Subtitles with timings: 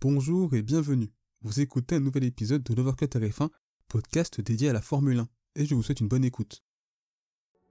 [0.00, 1.10] Bonjour et bienvenue.
[1.42, 3.48] Vous écoutez un nouvel épisode de l'Overcut RF1,
[3.88, 6.62] podcast dédié à la Formule 1, et je vous souhaite une bonne écoute.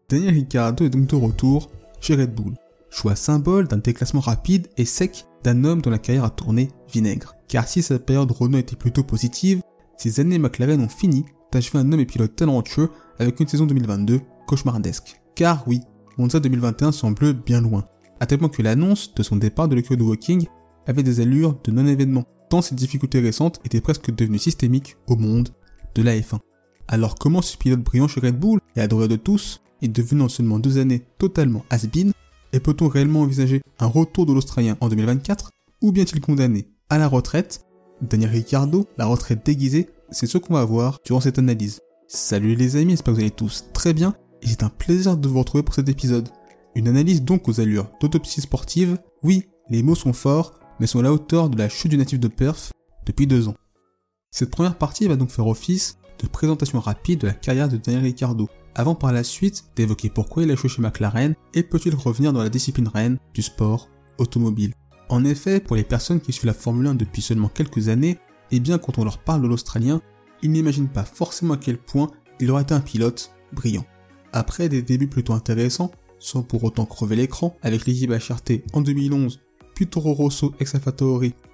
[0.10, 1.72] Daniel Ricciardo est donc de retour
[2.02, 2.54] chez Red Bull,
[2.90, 7.34] choix symbole d'un déclassement rapide et sec d'un homme dont la carrière a tourné vinaigre.
[7.48, 9.62] Car si sa période Renault était plutôt positive,
[9.96, 11.24] ces années McLaren ont fini
[11.54, 12.90] d'achever un homme et pilote talentueux
[13.20, 15.22] avec une saison 2022 cauchemardesque.
[15.34, 15.80] Car oui,
[16.18, 17.88] Monza 2021 semble bien loin,
[18.20, 20.46] à tel point que l'annonce de son départ de l'écurie de Walking
[20.88, 25.50] avait des allures de non-événement, tant ses difficultés récentes étaient presque devenues systémiques au monde
[25.94, 26.40] de la F1.
[26.88, 30.30] Alors comment ce pilote brillant chez Red Bull et adoré de tous est devenu en
[30.30, 32.14] seulement deux années totalement has-been
[32.54, 37.08] Et peut-on réellement envisager un retour de l'Australien en 2024 Ou bien-il condamné à la
[37.08, 37.62] retraite?
[38.02, 41.82] Daniel Ricciardo, la retraite déguisée, c'est ce qu'on va voir durant cette analyse.
[42.08, 45.28] Salut les amis, j'espère que vous allez tous très bien et c'est un plaisir de
[45.28, 46.30] vous retrouver pour cet épisode.
[46.76, 48.98] Une analyse donc aux allures d'autopsie sportive.
[49.24, 52.20] Oui, les mots sont forts, mais sont à la hauteur de la chute du natif
[52.20, 52.72] de Perth
[53.06, 53.56] depuis deux ans.
[54.32, 58.04] Cette première partie va donc faire office de présentation rapide de la carrière de Daniel
[58.04, 62.34] Ricciardo, avant par la suite d'évoquer pourquoi il a échoué chez McLaren et peut-il revenir
[62.34, 64.74] dans la discipline reine du sport automobile.
[65.10, 68.18] En effet, pour les personnes qui suivent la Formule 1 depuis seulement quelques années,
[68.52, 70.02] et eh bien quand on leur parle de l'Australien,
[70.42, 73.86] ils n'imaginent pas forcément à quel point il aurait été un pilote brillant.
[74.34, 79.40] Après des débuts plutôt intéressants, sans pour autant crever l'écran, avec l'équipe HRT en 2011
[79.78, 80.74] puis Toro Rosso ex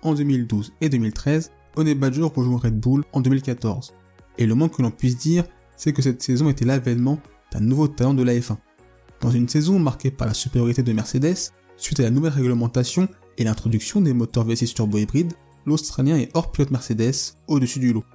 [0.02, 3.94] en 2012 et 2013, Honey Badger rejoint Red Bull en 2014.
[4.38, 5.44] Et le moins que l'on puisse dire,
[5.76, 7.20] c'est que cette saison était l'avènement
[7.52, 8.56] d'un nouveau talent de la F1.
[9.20, 13.44] Dans une saison marquée par la supériorité de Mercedes, suite à la nouvelle réglementation et
[13.44, 15.34] l'introduction des moteurs V6 turbo hybrides,
[15.66, 18.06] l'Australien est hors pilote Mercedes au-dessus du lot.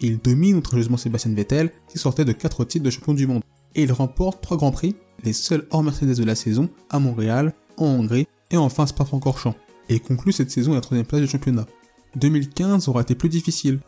[0.00, 3.44] Il domine outrageusement Sébastien Vettel qui sortait de 4 titres de champion du monde.
[3.76, 7.54] Et il remporte 3 grands prix, les seuls hors Mercedes de la saison, à Montréal,
[7.76, 9.56] en Hongrie et enfin Spa-Francorchamps,
[9.88, 11.66] et conclut cette saison à la troisième place du championnat.
[12.16, 13.80] 2015 aura été plus difficile,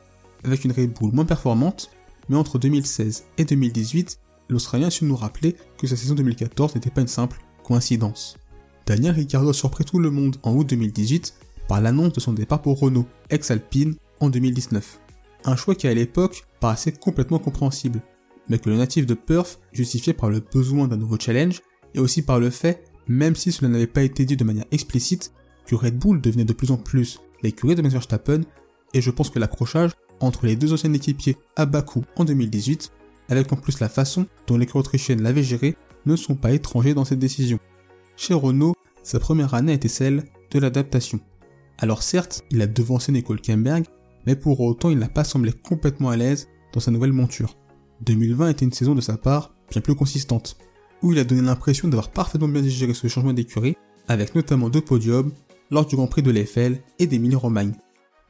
[0.45, 1.91] avec une Red Bull moins performante,
[2.29, 4.19] mais entre 2016 et 2018,
[4.49, 8.37] l'Australien a su nous rappeler que sa saison 2014 n'était pas une simple coïncidence.
[8.87, 11.35] Daniel Ricciardo a surpris tout le monde en août 2018
[11.69, 15.01] par l'annonce de son départ pour Renault, ex-Alpine, en 2019.
[15.45, 18.01] Un choix qui à l'époque paraissait complètement compréhensible,
[18.49, 21.63] mais que le natif de Perth justifiait par le besoin d'un nouveau challenge
[21.95, 25.33] et aussi par le fait même si cela n'avait pas été dit de manière explicite,
[25.67, 28.43] que Red Bull devenait de plus en plus l'écurie de Max Verstappen,
[28.95, 32.93] et je pense que l'accrochage entre les deux anciens équipiers à Bakou en 2018,
[33.29, 37.05] avec en plus la façon dont l'écurie autrichienne l'avait géré, ne sont pas étrangers dans
[37.05, 37.59] cette décision.
[38.17, 41.21] Chez Renault, sa première année a été celle de l'adaptation.
[41.79, 43.85] Alors certes, il a devancé Nico Kemberg,
[44.25, 47.57] mais pour autant il n'a pas semblé complètement à l'aise dans sa nouvelle monture.
[48.03, 50.57] 2020 était une saison de sa part bien plus consistante
[51.03, 53.77] où il a donné l'impression d'avoir parfaitement bien digéré ce changement d'écurie,
[54.09, 55.33] avec notamment deux podiums
[55.71, 57.75] lors du Grand Prix de l'Eiffel et d'Émilie-Romagne.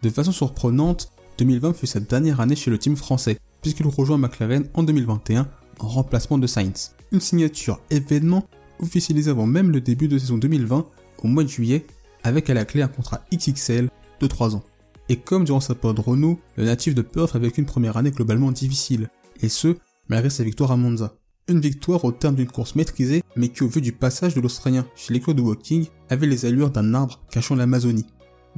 [0.03, 4.69] De façon surprenante, 2020 fut sa dernière année chez le team français, puisqu'il rejoint McLaren
[4.75, 6.95] en 2021 en remplacement de Sainz.
[7.13, 8.47] Une signature événement
[8.81, 10.87] officialisée avant même le début de saison 2020
[11.23, 11.87] au mois de juillet,
[12.23, 13.89] avec à la clé un contrat XXL
[14.21, 14.63] de 3 ans.
[15.09, 18.51] Et comme durant sa période Renault, le natif de Perth avait une première année globalement
[18.51, 19.09] difficile,
[19.41, 19.77] et ce,
[20.09, 21.15] malgré sa victoire à Monza.
[21.49, 24.85] Une victoire au terme d'une course maîtrisée, mais qui au vu du passage de l'Australien
[24.97, 28.07] chez l'école de Walking, avait les allures d'un arbre cachant l'Amazonie.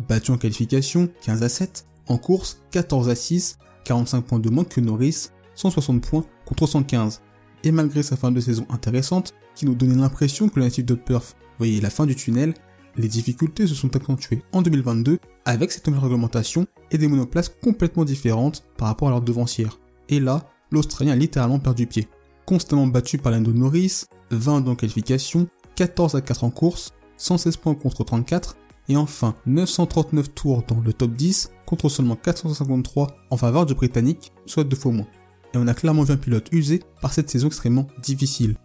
[0.09, 4.65] Battu en qualification 15 à 7, en course 14 à 6, 45 points de moins
[4.65, 7.21] que Norris, 160 points contre 115.
[7.63, 10.95] Et malgré sa fin de saison intéressante, qui nous donnait l'impression que le natif de
[10.95, 12.55] Perth voyait la fin du tunnel,
[12.97, 18.07] les difficultés se sont accentuées en 2022 avec cette nouvelle réglementation et des monoplaces complètement
[18.07, 19.79] différentes par rapport à leur devancière.
[20.09, 22.09] Et là, l'Australien a littéralement perdu pied
[22.49, 27.75] constamment battu par l'Indo Norris, 20 dans qualification, 14 à 4 en course, 116 points
[27.75, 28.57] contre 34,
[28.89, 34.33] et enfin 939 tours dans le top 10 contre seulement 453 en faveur du Britannique,
[34.47, 35.07] soit deux fois moins.
[35.53, 38.57] Et on a clairement vu un pilote usé par cette saison extrêmement difficile.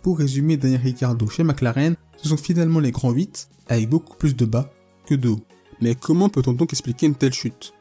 [0.00, 4.34] Pour résumer, Daniel Ricciardo chez McLaren, ce sont finalement les grands 8, avec beaucoup plus
[4.34, 4.70] de bas
[5.04, 5.44] que de haut.
[5.82, 7.74] Mais comment peut-on donc expliquer une telle chute?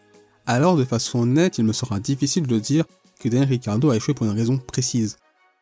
[0.47, 2.83] Alors de façon honnête, il me sera difficile de dire
[3.21, 5.15] que Daniel Ricciardo a échoué pour une raison précise.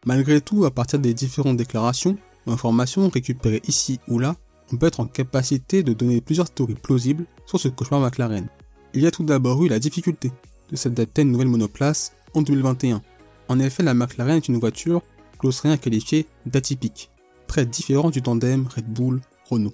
[0.05, 2.17] Malgré tout, à partir des différentes déclarations
[2.47, 4.35] informations récupérées ici ou là,
[4.71, 8.47] on peut être en capacité de donner plusieurs théories plausibles sur ce cauchemar McLaren.
[8.93, 10.31] Il y a tout d'abord eu la difficulté
[10.69, 13.01] de s'adapter à une nouvelle monoplace en 2021.
[13.47, 15.01] En effet, la McLaren est une voiture
[15.39, 17.11] que l'Australien a qualifiée d'atypique,
[17.47, 19.73] très différent du tandem Red Bull-Renault.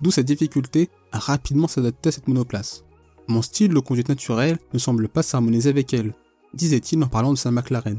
[0.00, 2.84] D'où cette difficulté à rapidement s'adapter à cette monoplace.
[3.28, 6.14] Mon style de conduite naturelle ne semble pas s'harmoniser avec elle,
[6.54, 7.98] disait-il en parlant de sa McLaren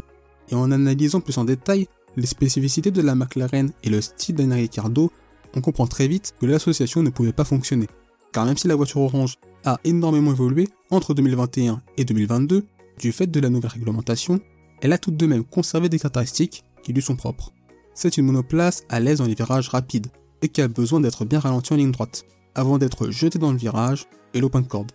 [0.50, 4.56] et en analysant plus en détail les spécificités de la McLaren et le style d'Anna
[4.56, 5.12] Ricciardo,
[5.56, 7.88] on comprend très vite que l'association ne pouvait pas fonctionner.
[8.34, 9.36] Car même si la voiture orange
[9.66, 12.66] a énormément évolué entre 2021 et 2022
[13.00, 14.40] du fait de la nouvelle réglementation,
[14.82, 17.52] elle a tout de même conservé des caractéristiques qui lui sont propres.
[17.94, 20.08] C'est une monoplace à l'aise dans les virages rapides
[20.42, 23.58] et qui a besoin d'être bien ralentie en ligne droite avant d'être jetée dans le
[23.58, 24.92] virage et de corde.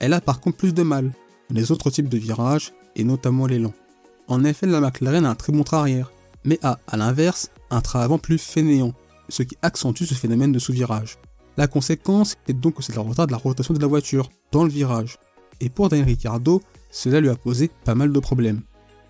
[0.00, 1.12] Elle a par contre plus de mal
[1.50, 3.64] dans les autres types de virages et notamment les.
[4.28, 6.12] En effet, la McLaren a un très bon train arrière,
[6.44, 8.94] mais a, à l'inverse, un train avant plus fainéant,
[9.28, 11.18] ce qui accentue ce phénomène de sous-virage.
[11.56, 14.64] La conséquence est donc que c'est le retard de la rotation de la voiture dans
[14.64, 15.18] le virage.
[15.60, 16.60] Et pour Daniel Ricciardo,
[16.90, 18.62] cela lui a posé pas mal de problèmes.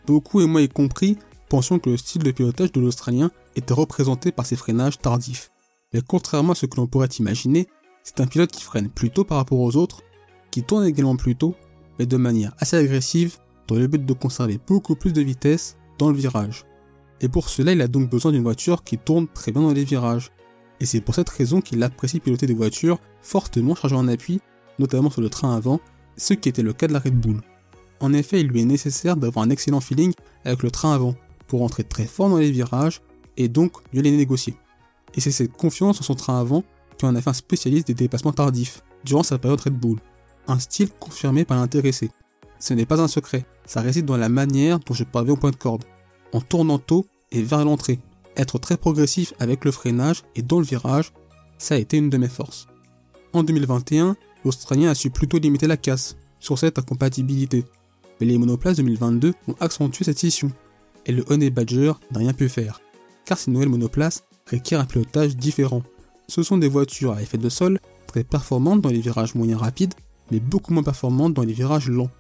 [0.06, 1.17] Beaucoup, et moi y compris,
[1.49, 5.50] pensions que le style de pilotage de l'Australien était représenté par ses freinages tardifs.
[5.93, 7.69] Mais contrairement à ce que l'on pourrait imaginer,
[8.02, 10.02] c'est un pilote qui freine plus tôt par rapport aux autres,
[10.50, 11.55] qui tourne également plus tôt,
[11.99, 16.11] mais de manière assez agressive, dans le but de conserver beaucoup plus de vitesse dans
[16.11, 16.64] le virage.
[17.20, 19.84] Et pour cela, il a donc besoin d'une voiture qui tourne très bien dans les
[19.84, 20.31] virages.
[20.81, 24.40] Et c'est pour cette raison qu'il apprécie piloter des voitures fortement chargées en appui,
[24.78, 25.81] notamment sur le train avant,
[26.16, 27.40] ce qui était le cas de la Red Bull.
[28.00, 30.12] En effet, il lui est nécessaire d'avoir un excellent feeling
[30.44, 31.14] avec le train avant,
[31.46, 33.00] pour entrer très fort dans les virages,
[33.37, 34.56] et donc mieux les négocier.
[35.14, 36.64] Et c'est cette confiance en son train avant
[36.99, 39.99] qui en a fait un spécialiste des dépassements tardifs, durant sa période Red Bull.
[40.46, 42.10] Un style confirmé par l'intéressé.
[42.58, 45.50] Ce n'est pas un secret, ça réside dans la manière dont je parviens au point
[45.50, 45.84] de corde,
[46.32, 47.98] en tournant tôt et vers l'entrée.
[48.36, 51.12] Être très progressif avec le freinage et dans le virage,
[51.58, 52.66] ça a été une de mes forces.
[53.32, 57.64] En 2021, l'Australien a su plutôt limiter la casse sur cette incompatibilité.
[58.20, 60.50] Mais les monoplaces 2022 ont accentué cette scission,
[61.06, 62.80] et le Honey Badger n'a rien pu faire,
[63.24, 65.82] car ces nouvelles monoplaces requièrent un pilotage différent.
[66.28, 69.94] Ce sont des voitures à effet de sol très performantes dans les virages moyens rapides,
[70.30, 72.10] mais beaucoup moins performantes dans les virages lents,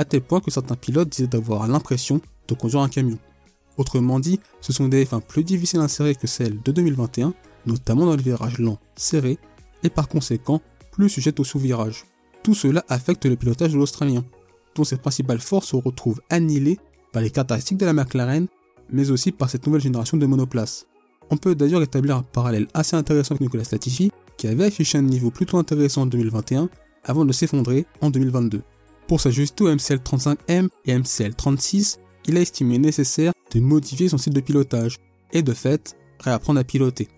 [0.00, 3.18] à tel point que certains pilotes disaient d'avoir l'impression de conduire un camion.
[3.76, 7.34] Autrement dit, ce sont des F1 plus difficiles à insérer que celles de 2021,
[7.66, 9.38] notamment dans les virages lents, serrés,
[9.82, 12.06] et par conséquent plus sujettes au sous-virage.
[12.42, 14.24] Tout cela affecte le pilotage de l'Australien,
[14.74, 16.78] dont ses principales forces se retrouvent annihilées
[17.12, 18.46] par les caractéristiques de la McLaren,
[18.90, 20.86] mais aussi par cette nouvelle génération de monoplaces.
[21.28, 25.02] On peut d'ailleurs établir un parallèle assez intéressant avec Nicolas Latifi, qui avait affiché un
[25.02, 26.70] niveau plutôt intéressant en 2021
[27.04, 28.62] avant de s'effondrer en 2022.
[29.10, 31.96] Pour s'ajuster au MCL35M et MCL36,
[32.26, 34.98] il a estimé nécessaire de modifier son style de pilotage
[35.32, 37.08] et de fait réapprendre à piloter.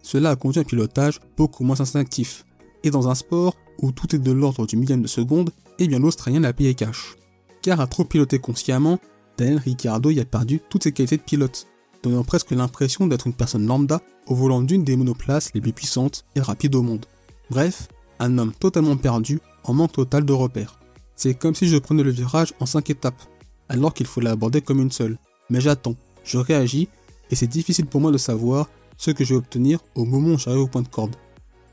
[0.00, 2.44] Cela a conduit à un pilotage beaucoup moins instinctif.
[2.84, 5.50] Et dans un sport où tout est de l'ordre du millième de seconde,
[5.80, 7.16] eh bien l'Australien l'a payé cash.
[7.62, 9.00] Car à trop piloter consciemment,
[9.36, 11.66] Daniel Ricciardo y a perdu toutes ses qualités de pilote,
[12.04, 16.24] donnant presque l'impression d'être une personne lambda au volant d'une des monoplaces les plus puissantes
[16.36, 17.06] et rapides au monde.
[17.50, 17.88] Bref,
[18.20, 20.79] un homme totalement perdu, en manque total de repères.
[21.22, 23.22] C'est comme si je prenais le virage en 5 étapes,
[23.68, 25.18] alors qu'il faut l'aborder comme une seule.
[25.50, 25.94] Mais j'attends,
[26.24, 26.88] je réagis,
[27.30, 30.38] et c'est difficile pour moi de savoir ce que je vais obtenir au moment où
[30.38, 31.16] j'arrive au point de corde.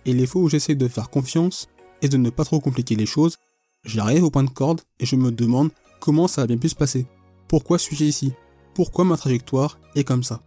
[0.05, 1.69] Et les fois où j'essaie de faire confiance
[2.01, 3.37] et de ne pas trop compliquer les choses,
[3.85, 5.69] j'arrive au point de corde et je me demande
[6.01, 7.05] comment ça a bien pu se passer.
[7.47, 8.33] Pourquoi suis-je ici?
[8.73, 10.41] Pourquoi ma trajectoire est comme ça?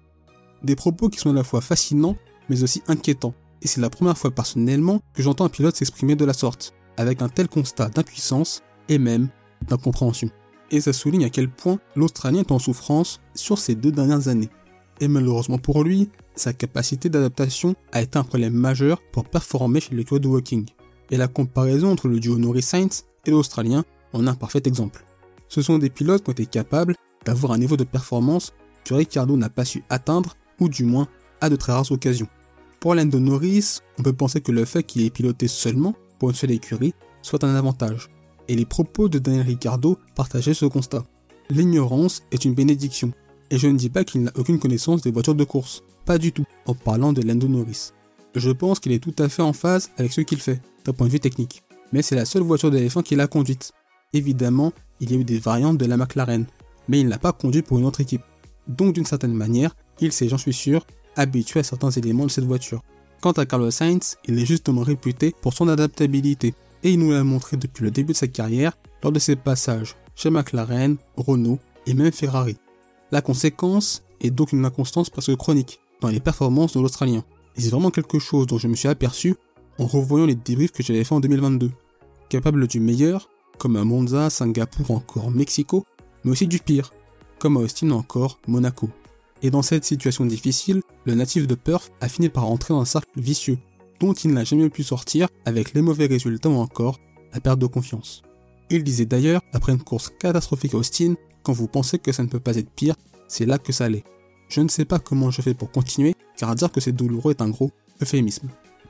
[0.62, 2.19] Des propos qui sont à la fois fascinants
[2.50, 3.32] mais aussi inquiétants.
[3.62, 7.23] Et c'est la première fois personnellement que j'entends un pilote s'exprimer de la sorte, avec
[7.23, 9.28] un tel constat d'impuissance et même
[9.66, 10.31] d'incompréhension
[10.70, 14.50] et ça souligne à quel point l'Australien est en souffrance sur ces deux dernières années.
[15.00, 19.94] Et malheureusement pour lui, sa capacité d'adaptation a été un problème majeur pour performer chez
[19.94, 20.66] le duo de walking.
[21.10, 25.04] Et la comparaison entre le duo Norris-Sainz et l'Australien en est un parfait exemple.
[25.49, 26.94] Ce sont des pilotes qui ont été capables
[27.25, 28.52] d'avoir un niveau de performance
[28.85, 31.09] que Ricardo n'a pas su atteindre, ou du moins
[31.40, 32.28] à de très rares occasions.
[32.78, 36.37] Pour de Norris, on peut penser que le fait qu'il ait piloté seulement pour une
[36.37, 38.09] seule écurie soit un avantage
[38.50, 41.04] et les propos de Daniel Ricciardo partageaient ce constat.
[41.50, 43.12] L'ignorance est une bénédiction,
[43.50, 46.33] et je ne dis pas qu'il n'a aucune connaissance des voitures de course, pas du
[46.33, 47.92] tout, en parlant de Lando Norris.
[48.35, 51.07] Je pense qu'il est tout à fait en phase avec ce qu'il fait, d'un point
[51.07, 51.62] de vue technique.
[51.92, 53.73] Mais c'est la seule voiture F1 qu'il a conduite.
[54.12, 56.45] Évidemment, il y a eu des variantes de la McLaren,
[56.88, 58.23] mais il n'a pas conduit pour une autre équipe.
[58.66, 62.47] Donc d'une certaine manière, il s'est, j'en suis sûr, habitué à certains éléments de cette
[62.47, 62.83] voiture.
[63.21, 67.25] Quant à Carlos Sainz, il est justement réputé pour son adaptabilité, et il nous l'a
[67.25, 71.94] montré depuis le début de sa carrière lors de ses passages chez McLaren, Renault et
[71.94, 72.56] même Ferrari.
[73.10, 77.25] La conséquence est donc une inconstance presque chronique dans les performances de l'Australien.
[77.56, 79.34] Et c'est vraiment quelque chose dont je me suis aperçu
[79.78, 81.70] en revoyant les débriefs que j'avais fait en 2022.
[82.28, 85.84] Capable du meilleur, comme à Monza, Singapour encore Mexico,
[86.25, 86.92] mais aussi du pire,
[87.38, 88.88] comme à Austin encore Monaco.
[89.42, 92.84] Et dans cette situation difficile, le natif de Perth a fini par entrer dans un
[92.84, 93.58] cercle vicieux
[94.00, 96.99] dont il n'a jamais pu sortir avec les mauvais résultats ou encore
[97.33, 98.23] la perte de confiance.
[98.71, 102.28] Il disait d'ailleurs, après une course catastrophique à Austin, quand vous pensez que ça ne
[102.28, 102.95] peut pas être pire,
[103.28, 104.04] c'est là que ça l'est.
[104.49, 107.33] Je ne sais pas comment je fais pour continuer, car à dire que c'est douloureux
[107.33, 107.71] est un gros
[108.02, 108.49] euphémisme.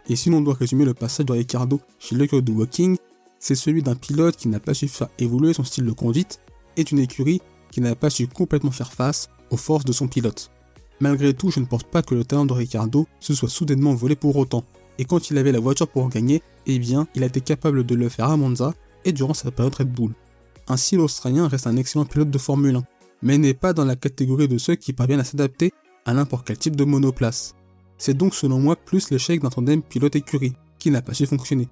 [0.08, 2.96] Et si l'on doit résumer le passage de Ricardo chez le de Walking,
[3.38, 6.40] c'est celui d'un pilote qui n'a pas su faire évoluer son style de conduite
[6.76, 7.40] et d'une écurie
[7.70, 10.50] qui n'a pas su complètement faire face aux forces de son pilote.
[11.00, 14.16] Malgré tout, je ne pense pas que le talent de Ricardo se soit soudainement volé
[14.16, 14.64] pour autant.
[15.00, 17.94] Et quand il avait la voiture pour gagner, eh bien, il a été capable de
[17.94, 18.74] le faire à Monza
[19.06, 20.12] et durant sa période Red Bull.
[20.68, 22.82] Ainsi, l'Australien reste un excellent pilote de Formule 1,
[23.22, 25.72] mais n'est pas dans la catégorie de ceux qui parviennent à s'adapter
[26.04, 27.54] à n'importe quel type de monoplace.
[27.96, 31.70] C'est donc selon moi plus l'échec d'un tandem pilote-écurie, qui n'a pas su fonctionner.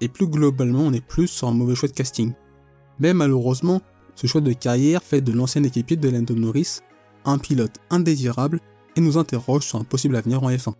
[0.00, 2.32] Et plus globalement, on est plus sur un mauvais choix de casting.
[2.98, 3.80] Mais malheureusement,
[4.16, 6.80] ce choix de carrière fait de l'ancien équipier de Lando Norris
[7.24, 8.58] un pilote indésirable
[8.96, 10.74] et nous interroge sur un possible avenir en F1.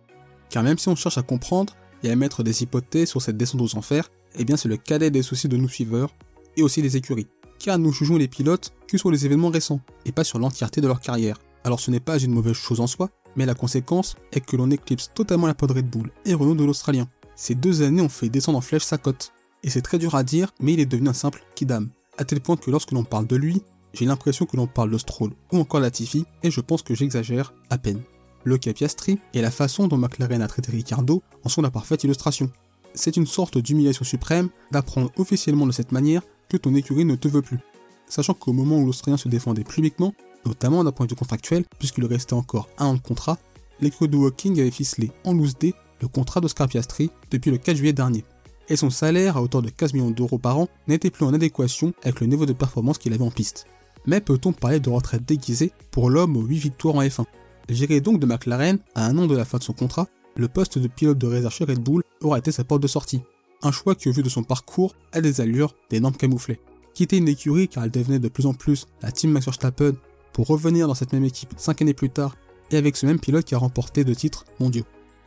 [0.49, 3.61] Car même si on cherche à comprendre et à mettre des hypothèses sur cette descente
[3.61, 6.13] aux enfers, eh bien c'est le cadet des soucis de nos suiveurs
[6.57, 7.27] et aussi des écuries.
[7.59, 10.87] Car nous jugeons les pilotes que sur les événements récents et pas sur l'entièreté de
[10.87, 11.37] leur carrière.
[11.63, 14.71] Alors ce n'est pas une mauvaise chose en soi, mais la conséquence est que l'on
[14.71, 17.07] éclipse totalement la pod Red Bull et Renault de l'Australien.
[17.35, 19.33] Ces deux années ont fait descendre en flèche sa cote.
[19.63, 21.89] Et c'est très dur à dire, mais il est devenu un simple kidam.
[22.17, 23.61] À tel point que lorsque l'on parle de lui,
[23.93, 27.53] j'ai l'impression que l'on parle de Stroll ou encore Latifi, et je pense que j'exagère
[27.69, 28.01] à peine.
[28.43, 32.49] Le Capiastri et la façon dont McLaren a traité Ricardo en sont la parfaite illustration.
[32.93, 37.27] C'est une sorte d'humiliation suprême d'apprendre officiellement de cette manière que ton écurie ne te
[37.27, 37.59] veut plus.
[38.07, 40.13] Sachant qu'au moment où l'Australien se défendait publiquement,
[40.45, 43.37] notamment d'un point de vue contractuel, puisqu'il restait encore un an de contrat,
[43.81, 47.77] l'écurie de Walking avait ficelé en loose day le contrat de Scarpiastri depuis le 4
[47.77, 48.23] juillet dernier.
[48.69, 51.93] Et son salaire, à hauteur de 15 millions d'euros par an, n'était plus en adéquation
[52.03, 53.65] avec le niveau de performance qu'il avait en piste.
[54.05, 57.25] Mais peut-on parler de retraite déguisée pour l'homme aux 8 victoires en F1
[57.69, 60.79] Viré donc de McLaren à un an de la fin de son contrat, le poste
[60.79, 63.21] de pilote de réserve chez Red Bull aura été sa porte de sortie.
[63.61, 66.59] Un choix qui, au vu de son parcours, a des allures d'énormes camouflés.
[66.95, 69.93] Quitter une écurie car elle devenait de plus en plus la team Max Verstappen
[70.33, 72.35] pour revenir dans cette même équipe 5 années plus tard
[72.71, 74.85] et avec ce même pilote qui a remporté deux titres mondiaux.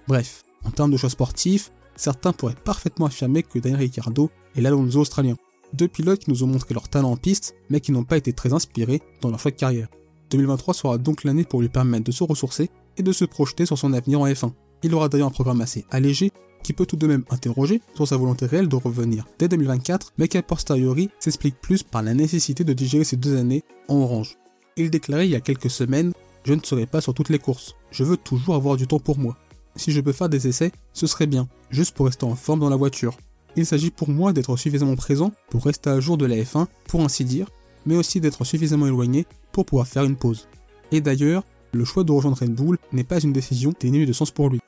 [0.09, 5.01] Bref, en termes de choix sportifs, certains pourraient parfaitement affirmer que Daniel Ricciardo est l'Alonso
[5.01, 5.37] australien.
[5.75, 8.33] Deux pilotes qui nous ont montré leur talent en piste, mais qui n'ont pas été
[8.33, 9.89] très inspirés dans leur choix de carrière.
[10.33, 13.79] 2023 sera donc l'année pour lui permettre de se ressourcer et de se projeter sur
[13.79, 14.53] son avenir en F1.
[14.83, 18.17] Il aura d'ailleurs un programme assez allégé, qui peut tout de même interroger sur sa
[18.17, 22.65] volonté réelle de revenir dès 2024, mais qui a posteriori s'explique plus par la nécessité
[22.65, 24.39] de digérer ces deux années en orange.
[24.77, 26.13] Il déclarait il y a quelques semaines
[26.45, 29.19] Je ne serai pas sur toutes les courses, je veux toujours avoir du temps pour
[29.19, 29.37] moi.
[29.77, 32.69] Si je peux faire des essais, ce serait bien, juste pour rester en forme dans
[32.69, 33.17] la voiture.
[33.55, 37.03] Il s'agit pour moi d'être suffisamment présent pour rester à jour de la F1, pour
[37.03, 37.49] ainsi dire,
[37.87, 40.49] mais aussi d'être suffisamment éloigné pour pouvoir faire une pause.
[40.91, 44.31] Et d'ailleurs, le choix de rejoindre Red Bull n'est pas une décision dénuée de sens
[44.31, 44.61] pour lui.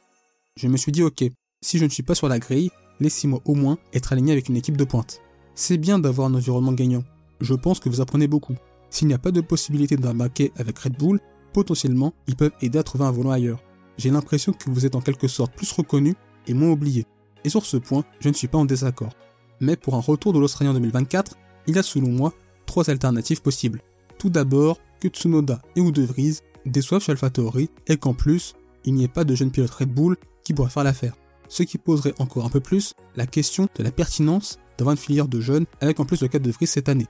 [0.56, 1.24] Je me suis dit ok,
[1.60, 4.56] si je ne suis pas sur la grille, laissez-moi au moins être aligné avec une
[4.56, 5.20] équipe de pointe.
[5.54, 7.04] C'est bien d'avoir un environnement gagnant.
[7.40, 8.54] Je pense que vous apprenez beaucoup.
[8.90, 11.20] S'il n'y a pas de possibilité d'un baquet avec Red Bull,
[11.52, 13.62] potentiellement, ils peuvent aider à trouver un volant ailleurs
[13.98, 16.14] j'ai l'impression que vous êtes en quelque sorte plus reconnu
[16.46, 17.06] et moins oublié.
[17.44, 19.12] Et sur ce point, je ne suis pas en désaccord.
[19.60, 22.32] Mais pour un retour de l'Australien 2024, il y a selon moi
[22.66, 23.82] trois alternatives possibles.
[24.18, 28.54] Tout d'abord, que Tsunoda et ou De Vries déçoivent chez AlphaTauri et qu'en plus,
[28.84, 31.14] il n'y ait pas de jeune pilote Red Bull qui pourrait faire l'affaire.
[31.48, 35.28] Ce qui poserait encore un peu plus la question de la pertinence d'avoir une filière
[35.28, 37.06] de jeunes avec en plus le cas de Vries cette année.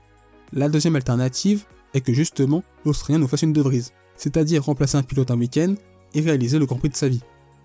[0.53, 5.03] La deuxième alternative est que justement l'Australien nous fasse une De Vries, c'est-à-dire remplacer un
[5.03, 5.75] pilote un week-end
[6.13, 7.21] et réaliser le Grand Prix de sa vie.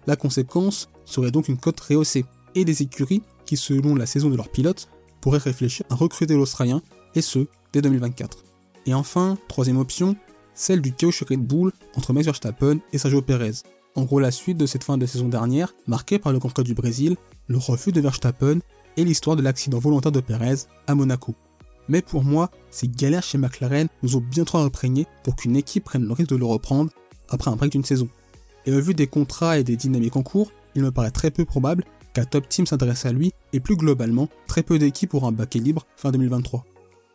[0.06, 4.37] La conséquence serait donc une cote rehaussée, et des écuries qui, selon la saison de
[4.37, 4.88] leurs pilotes,
[5.20, 6.82] pourraient réfléchir à recruter l'Australien,
[7.14, 8.45] et ce, dès 2024.
[8.87, 10.17] Et enfin, troisième option,
[10.55, 13.62] celle du chaos Red Bull entre Max Verstappen et Sergio Perez.
[13.95, 16.75] En gros, la suite de cette fin de saison dernière, marquée par le Prix du
[16.75, 17.17] Brésil,
[17.49, 18.61] le refus de Verstappen
[18.97, 21.35] et l'histoire de l'accident volontaire de Perez à Monaco.
[21.88, 25.85] Mais pour moi, ces galères chez McLaren nous ont bien trop imprégné pour qu'une équipe
[25.85, 26.90] prenne le risque de le reprendre
[27.29, 28.09] après un break d'une saison.
[28.67, 31.45] Et au vu des contrats et des dynamiques en cours, il me paraît très peu
[31.45, 35.33] probable qu'un top team s'intéresse à lui et plus globalement, très peu d'équipes auront un
[35.33, 36.64] baquet libre fin 2023.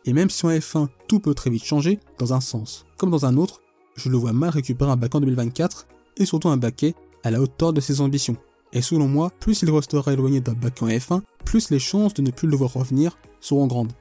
[0.06, 3.26] Et même si en F1 tout peut très vite changer, dans un sens comme dans
[3.26, 3.60] un autre,
[3.96, 5.86] je le vois mal récupérer un baquet en 2024
[6.16, 6.94] et surtout un baquet
[7.24, 8.36] à la hauteur de ses ambitions.
[8.72, 12.22] Et selon moi, plus il restera éloigné d'un baquet en F1, plus les chances de
[12.22, 13.92] ne plus le voir revenir seront grandes.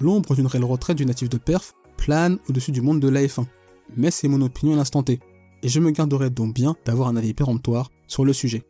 [0.00, 3.44] L'ombre d'une réelle retraite du natif de perf plane au-dessus du monde de la F1.
[3.96, 5.20] Mais c'est mon opinion à l'instant T
[5.62, 8.62] et je me garderai donc bien d'avoir un avis péremptoire sur le sujet.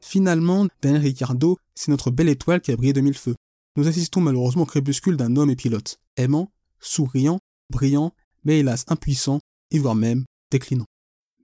[0.00, 3.34] Finalement, Daniel Ricciardo, c'est notre belle étoile qui a brillé de mille feux.
[3.76, 7.38] Nous assistons malheureusement au crépuscule d'un homme et pilote, aimant, souriant,
[7.70, 10.86] brillant, mais hélas impuissant, et voire même déclinant.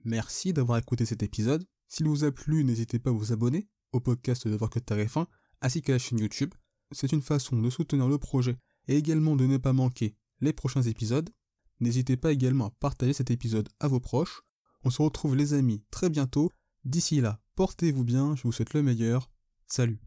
[0.04, 1.64] Merci d'avoir écouté cet épisode.
[1.88, 5.26] S'il vous a plu, n'hésitez pas à vous abonner au podcast de Voir que TF1,
[5.60, 6.54] ainsi qu'à la chaîne YouTube.
[6.92, 8.56] C'est une façon de soutenir le projet
[8.88, 11.30] et également de ne pas manquer les prochains épisodes.
[11.80, 14.42] N'hésitez pas également à partager cet épisode à vos proches
[14.86, 16.52] on se retrouve les amis très bientôt.
[16.84, 19.32] D'ici là, portez-vous bien, je vous souhaite le meilleur.
[19.66, 19.98] Salut